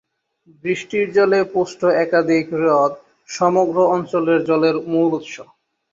[0.63, 2.93] বৃষ্টির জলে পুষ্ট একাধিক হ্রদ
[3.29, 5.33] সমগ্র অঞ্চলের জলের মূল উৎস।